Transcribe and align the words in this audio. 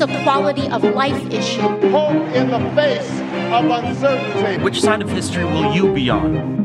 is 0.00 0.08
a 0.08 0.22
quality 0.22 0.66
of 0.68 0.82
life 0.82 1.30
issue. 1.30 1.60
Hope 1.60 2.34
in 2.34 2.48
the 2.48 2.58
face 2.74 3.10
of 3.52 3.66
uncertainty. 3.66 4.62
Which 4.62 4.80
side 4.80 5.02
of 5.02 5.10
history 5.10 5.44
will 5.44 5.74
you 5.74 5.92
be 5.92 6.08
on? 6.08 6.58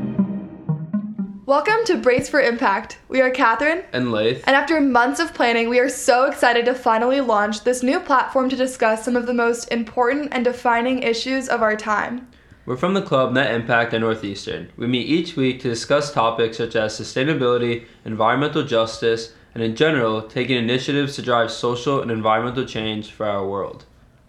Welcome 1.46 1.84
to 1.86 1.98
Brace 1.98 2.30
for 2.30 2.40
Impact. 2.40 2.98
We 3.10 3.20
are 3.20 3.30
Catherine 3.30 3.84
and 3.92 4.14
Laith. 4.14 4.42
And 4.48 4.56
after 4.56 4.80
months 4.80 5.20
of 5.20 5.34
planning, 5.34 5.68
we 5.68 5.80
are 5.80 5.90
so 5.90 6.26
excited 6.26 6.64
to 6.66 6.74
finally 6.74 7.20
launch 7.20 7.66
this 7.66 7.84
new 7.84 8.00
platform 8.00 8.48
to 8.50 8.56
discuss 8.56 9.04
some 9.04 9.18
of 9.18 9.26
the 9.26 9.34
most 9.34 9.66
important 9.66 10.30
and 10.32 10.46
defining 10.46 11.04
issues 11.04 11.50
of 11.50 11.62
our 11.62 11.76
time. 11.76 12.30
We're 12.66 12.78
from 12.78 12.94
the 12.94 13.02
club 13.02 13.34
Net 13.34 13.54
Impact 13.54 13.94
at 13.94 14.00
Northeastern. 14.00 14.72
We 14.78 14.88
meet 14.88 15.08
each 15.08 15.36
week 15.36 15.60
to 15.62 15.70
discuss 15.70 16.14
topics 16.14 16.58
such 16.58 16.78
as 16.78 16.98
sustainability, 16.98 17.86
environmental 18.06 18.64
justice, 18.64 19.34
and 19.56 19.64
in 19.64 19.76
general, 19.76 20.22
taking 20.22 20.58
initiatives 20.58 21.16
to 21.16 21.22
drive 21.22 21.50
social 21.50 22.02
and 22.02 22.12
environmental 22.12 22.66
change 22.66 23.10
for 23.10 23.26
our 23.26 23.48
world. 23.48 23.86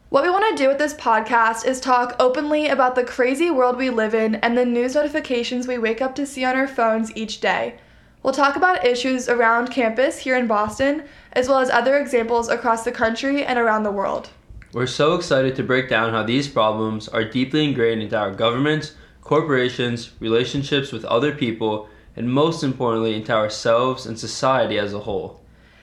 What 0.09 0.23
we 0.23 0.31
want 0.31 0.57
to 0.57 0.63
do 0.63 0.69
with 0.69 0.79
this 0.79 0.95
podcast 0.95 1.67
is 1.67 1.81
talk 1.81 2.15
openly 2.21 2.69
about 2.69 2.95
the 2.95 3.03
crazy 3.03 3.51
world 3.51 3.77
we 3.77 3.91
live 3.91 4.15
in 4.15 4.37
and 4.37 4.57
the 4.57 4.65
news 4.65 4.95
notifications 4.95 5.67
we 5.67 5.79
wake 5.79 6.01
up 6.01 6.15
to 6.15 6.27
see 6.27 6.45
on 6.45 6.55
our 6.55 6.69
phones 6.69 7.15
each 7.17 7.41
day. 7.41 7.75
We'll 8.23 8.33
talk 8.33 8.55
about 8.55 8.87
issues 8.87 9.29
around 9.29 9.73
campus 9.73 10.19
here 10.19 10.37
in 10.37 10.47
Boston, 10.47 11.03
as 11.33 11.49
well 11.49 11.59
as 11.59 11.71
other 11.71 11.99
examples 11.99 12.49
across 12.49 12.85
the 12.85 12.93
country 12.93 13.45
and 13.45 13.59
around 13.59 13.83
the 13.83 13.91
world. 13.91 14.31
We're 14.73 14.87
so 14.87 15.15
excited 15.15 15.57
to 15.57 15.65
break 15.65 15.89
down 15.89 16.13
how 16.13 16.23
these 16.23 16.47
problems 16.47 17.09
are 17.09 17.25
deeply 17.25 17.65
ingrained 17.65 18.03
into 18.03 18.17
our 18.17 18.33
governments, 18.33 18.95
corporations, 19.23 20.13
relationships 20.21 20.93
with 20.93 21.05
other 21.05 21.35
people, 21.35 21.89
and 22.17 22.33
most 22.33 22.65
importantly, 22.65 23.15
into 23.15 23.33
ourselves 23.33 24.07
and 24.07 24.19
society 24.19 24.79
as 24.79 24.95
a 24.95 25.01
whole. 25.01 25.41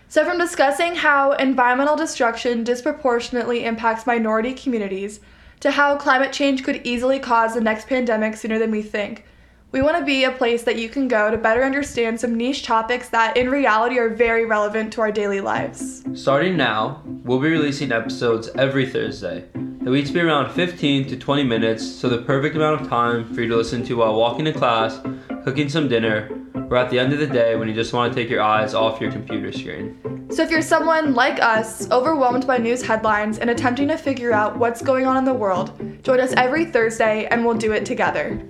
So, 0.09 0.25
from 0.25 0.37
discussing 0.37 0.95
how 0.95 1.31
environmental 1.31 1.95
destruction 1.95 2.63
disproportionately 2.63 3.65
impacts 3.65 4.05
minority 4.05 4.53
communities 4.53 5.19
to 5.62 5.71
how 5.71 5.95
climate 5.95 6.34
change 6.34 6.63
could 6.63 6.81
easily 6.84 7.20
cause 7.20 7.53
the 7.53 7.62
next 7.62 7.87
pandemic 7.87 8.35
sooner 8.35 8.59
than 8.59 8.71
we 8.71 8.81
think, 8.81 9.25
we 9.73 9.81
want 9.81 9.98
to 9.98 10.05
be 10.05 10.23
a 10.23 10.31
place 10.31 10.62
that 10.63 10.77
you 10.77 10.87
can 10.87 11.07
go 11.07 11.31
to 11.31 11.37
better 11.37 11.63
understand 11.63 12.20
some 12.20 12.35
niche 12.35 12.62
topics 12.62 13.09
that 13.09 13.35
in 13.35 13.49
reality 13.49 13.97
are 13.97 14.09
very 14.09 14.45
relevant 14.45 14.93
to 14.93 15.01
our 15.01 15.12
daily 15.12 15.41
lives. 15.41 16.03
Starting 16.13 16.55
now, 16.55 17.01
we'll 17.23 17.40
be 17.40 17.49
releasing 17.49 17.91
episodes 17.91 18.49
every 18.55 18.87
Thursday. 18.87 19.45
They'll 19.55 19.95
each 19.95 20.13
be 20.13 20.21
around 20.21 20.53
15 20.53 21.07
to 21.07 21.18
20 21.18 21.43
minutes, 21.43 21.84
so 21.84 22.07
the 22.07 22.20
perfect 22.20 22.55
amount 22.55 22.81
of 22.81 22.87
time 22.87 23.34
for 23.34 23.41
you 23.41 23.49
to 23.49 23.57
listen 23.57 23.84
to 23.85 23.95
while 23.95 24.13
walking 24.13 24.45
to 24.45 24.53
class, 24.53 24.99
cooking 25.44 25.70
some 25.70 25.88
dinner, 25.88 26.30
or 26.70 26.77
at 26.77 26.90
the 26.90 26.99
end 26.99 27.13
of 27.13 27.20
the 27.20 27.27
day 27.27 27.55
when 27.55 27.68
you 27.68 27.74
just 27.74 27.94
want 27.94 28.13
to 28.13 28.20
take 28.20 28.30
your 28.30 28.41
eyes 28.41 28.74
off 28.74 29.02
your 29.02 29.12
computer 29.12 29.52
screen. 29.52 30.27
So, 30.32 30.41
if 30.41 30.49
you're 30.49 30.62
someone 30.62 31.13
like 31.13 31.41
us, 31.41 31.90
overwhelmed 31.91 32.48
by 32.48 32.58
news 32.58 32.82
headlines 32.82 33.38
and 33.38 33.49
attempting 33.49 33.90
to 33.90 33.98
figure 33.98 34.34
out 34.34 34.58
what's 34.58 34.82
going 34.82 35.05
on 35.05 35.18
in 35.18 35.26
the 35.26 35.34
world, 35.34 35.77
join 36.04 36.20
us 36.20 36.34
every 36.38 36.66
Thursday 36.66 37.26
and 37.27 37.46
we'll 37.46 37.58
do 37.58 37.74
it 37.74 37.86
together. 37.86 38.41